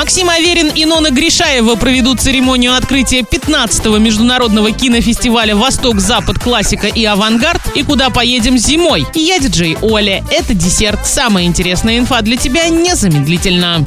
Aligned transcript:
Максим 0.00 0.30
Аверин 0.30 0.68
и 0.68 0.86
Нона 0.86 1.10
Гришаева 1.10 1.74
проведут 1.74 2.22
церемонию 2.22 2.74
открытия 2.74 3.20
15-го 3.20 3.98
международного 3.98 4.72
кинофестиваля 4.72 5.54
«Восток-Запад. 5.54 6.38
Классика 6.38 6.86
и 6.86 7.04
авангард» 7.04 7.76
и 7.76 7.82
«Куда 7.82 8.08
поедем 8.08 8.56
зимой». 8.56 9.06
Я 9.12 9.38
диджей 9.38 9.76
Оля. 9.82 10.24
Это 10.30 10.54
десерт. 10.54 11.06
Самая 11.06 11.44
интересная 11.44 11.98
инфа 11.98 12.22
для 12.22 12.38
тебя 12.38 12.66
незамедлительно. 12.68 13.84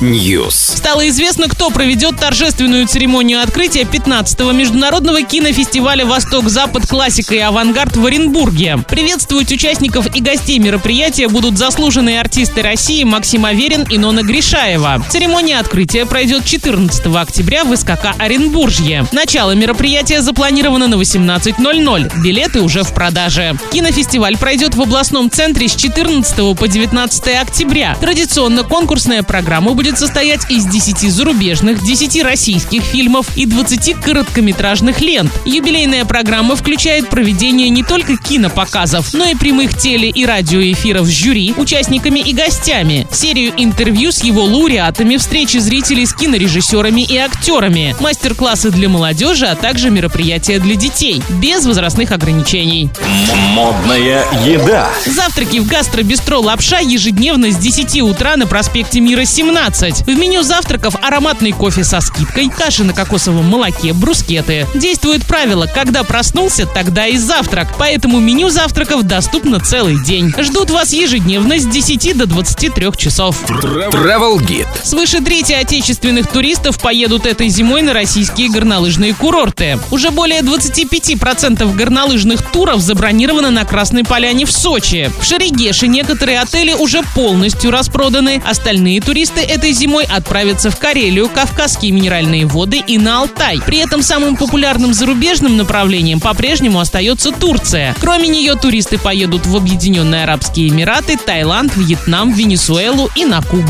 News. 0.00 0.50
Стало 0.50 1.08
известно, 1.08 1.46
кто 1.46 1.70
проведет 1.70 2.18
торжественную 2.18 2.88
церемонию 2.88 3.40
открытия 3.40 3.82
15-го 3.82 4.50
международного 4.50 5.22
кинофестиваля 5.22 6.04
«Восток-Запад. 6.04 6.88
Классика 6.88 7.36
и 7.36 7.38
авангард» 7.38 7.96
в 7.96 8.04
Оренбурге. 8.04 8.80
Приветствовать 8.88 9.52
участников 9.52 10.12
и 10.16 10.20
гостей 10.20 10.58
мероприятия 10.58 11.28
будут 11.28 11.56
заслуженные 11.56 12.18
артисты 12.18 12.60
России 12.62 13.04
Максим 13.04 13.44
Аверин 13.44 13.84
и 13.84 13.99
Нона 14.00 14.22
Гришаева. 14.22 15.04
Церемония 15.10 15.58
открытия 15.58 16.06
пройдет 16.06 16.46
14 16.46 17.04
октября 17.14 17.64
в 17.64 17.76
СКК 17.76 18.14
Оренбуржье. 18.18 19.04
Начало 19.12 19.50
мероприятия 19.54 20.22
запланировано 20.22 20.88
на 20.88 20.94
18.00. 20.94 22.22
Билеты 22.22 22.62
уже 22.62 22.82
в 22.82 22.94
продаже. 22.94 23.56
Кинофестиваль 23.70 24.38
пройдет 24.38 24.74
в 24.74 24.80
областном 24.80 25.30
центре 25.30 25.68
с 25.68 25.76
14 25.76 26.58
по 26.58 26.66
19 26.66 27.28
октября. 27.42 27.94
Традиционно 28.00 28.62
конкурсная 28.62 29.22
программа 29.22 29.74
будет 29.74 29.98
состоять 29.98 30.50
из 30.50 30.64
10 30.64 31.12
зарубежных, 31.12 31.84
10 31.84 32.22
российских 32.22 32.82
фильмов 32.82 33.26
и 33.36 33.44
20 33.44 34.00
короткометражных 34.00 35.02
лент. 35.02 35.30
Юбилейная 35.44 36.06
программа 36.06 36.56
включает 36.56 37.10
проведение 37.10 37.68
не 37.68 37.82
только 37.82 38.16
кинопоказов, 38.16 39.12
но 39.12 39.26
и 39.26 39.34
прямых 39.34 39.76
теле- 39.76 40.08
и 40.08 40.24
радиоэфиров 40.24 41.06
с 41.06 41.10
жюри, 41.10 41.52
участниками 41.58 42.20
и 42.20 42.32
гостями, 42.32 43.06
серию 43.12 43.52
интервью 43.58 43.89
с 43.90 44.22
его 44.22 44.44
лауреатами, 44.44 45.16
встречи 45.16 45.58
зрителей 45.58 46.06
с 46.06 46.14
кинорежиссерами 46.14 47.02
и 47.02 47.16
актерами, 47.16 47.94
мастер-классы 48.00 48.70
для 48.70 48.88
молодежи, 48.88 49.46
а 49.46 49.56
также 49.56 49.90
мероприятия 49.90 50.58
для 50.58 50.76
детей, 50.76 51.22
без 51.28 51.66
возрастных 51.66 52.12
ограничений. 52.12 52.90
Модная 53.52 54.24
еда. 54.44 54.88
Завтраки 55.06 55.58
в 55.58 55.66
гастробистро 55.66 56.38
«Лапша» 56.38 56.78
ежедневно 56.78 57.50
с 57.50 57.56
10 57.56 58.00
утра 58.02 58.36
на 58.36 58.46
проспекте 58.46 59.00
Мира, 59.00 59.24
17. 59.24 60.06
В 60.06 60.08
меню 60.08 60.42
завтраков 60.42 60.94
ароматный 61.02 61.52
кофе 61.52 61.84
со 61.84 62.00
скидкой, 62.00 62.48
каши 62.48 62.84
на 62.84 62.92
кокосовом 62.92 63.46
молоке, 63.46 63.92
брускеты. 63.92 64.66
Действует 64.74 65.24
правило 65.26 65.66
«когда 65.66 66.04
проснулся, 66.04 66.66
тогда 66.66 67.06
и 67.06 67.16
завтрак», 67.16 67.68
поэтому 67.78 68.20
меню 68.20 68.50
завтраков 68.50 69.02
доступно 69.02 69.60
целый 69.60 70.02
день. 70.02 70.32
Ждут 70.38 70.70
вас 70.70 70.92
ежедневно 70.92 71.58
с 71.58 71.66
10 71.66 72.16
до 72.16 72.26
23 72.26 72.92
часов. 72.96 73.36
Travel 73.88 74.38
Guide. 74.40 74.68
Свыше 74.82 75.20
трети 75.20 75.52
отечественных 75.52 76.26
туристов 76.26 76.78
поедут 76.78 77.24
этой 77.24 77.48
зимой 77.48 77.80
на 77.80 77.94
российские 77.94 78.50
горнолыжные 78.50 79.14
курорты. 79.14 79.78
Уже 79.90 80.10
более 80.10 80.40
25% 80.40 81.74
горнолыжных 81.74 82.42
туров 82.50 82.80
забронировано 82.80 83.50
на 83.50 83.64
Красной 83.64 84.04
Поляне 84.04 84.44
в 84.44 84.52
Сочи. 84.52 85.10
В 85.18 85.24
Шерегеше 85.24 85.88
некоторые 85.88 86.40
отели 86.40 86.74
уже 86.74 87.02
полностью 87.14 87.70
распроданы. 87.70 88.42
Остальные 88.44 89.00
туристы 89.00 89.40
этой 89.40 89.72
зимой 89.72 90.04
отправятся 90.04 90.70
в 90.70 90.78
Карелию, 90.78 91.28
Кавказские 91.28 91.92
минеральные 91.92 92.46
воды 92.46 92.82
и 92.86 92.98
на 92.98 93.20
Алтай. 93.20 93.60
При 93.64 93.78
этом 93.78 94.02
самым 94.02 94.36
популярным 94.36 94.92
зарубежным 94.92 95.56
направлением 95.56 96.20
по-прежнему 96.20 96.80
остается 96.80 97.32
Турция. 97.32 97.96
Кроме 98.00 98.28
нее 98.28 98.56
туристы 98.56 98.98
поедут 98.98 99.46
в 99.46 99.56
Объединенные 99.56 100.24
Арабские 100.24 100.68
Эмираты, 100.68 101.16
Таиланд, 101.16 101.76
Вьетнам, 101.76 102.32
Венесуэлу 102.32 103.08
и 103.14 103.24
на 103.24 103.40
Кубу. 103.40 103.69